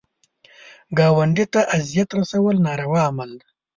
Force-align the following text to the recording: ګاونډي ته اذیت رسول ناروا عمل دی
ګاونډي 0.97 1.45
ته 1.53 1.61
اذیت 1.77 2.09
رسول 2.19 2.55
ناروا 2.65 3.01
عمل 3.09 3.29
دی 3.39 3.47